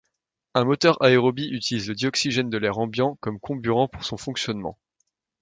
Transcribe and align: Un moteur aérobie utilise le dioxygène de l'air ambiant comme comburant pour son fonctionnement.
Un 0.55 0.63
moteur 0.63 0.99
aérobie 1.03 1.49
utilise 1.51 1.87
le 1.87 1.93
dioxygène 1.93 2.49
de 2.49 2.57
l'air 2.57 2.79
ambiant 2.79 3.17
comme 3.21 3.39
comburant 3.39 3.87
pour 3.87 4.03
son 4.03 4.17
fonctionnement. 4.17 4.79